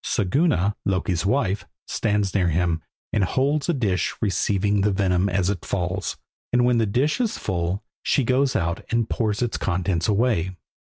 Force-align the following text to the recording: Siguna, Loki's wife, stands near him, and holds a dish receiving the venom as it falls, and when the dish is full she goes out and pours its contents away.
Siguna, 0.03 0.73
Loki's 0.83 1.27
wife, 1.27 1.67
stands 1.87 2.33
near 2.33 2.47
him, 2.47 2.81
and 3.13 3.23
holds 3.23 3.69
a 3.69 3.73
dish 3.75 4.15
receiving 4.19 4.81
the 4.81 4.89
venom 4.89 5.29
as 5.29 5.51
it 5.51 5.63
falls, 5.63 6.17
and 6.51 6.65
when 6.65 6.79
the 6.79 6.87
dish 6.87 7.21
is 7.21 7.37
full 7.37 7.83
she 8.01 8.23
goes 8.23 8.55
out 8.55 8.83
and 8.89 9.11
pours 9.11 9.43
its 9.43 9.57
contents 9.59 10.07
away. 10.07 10.55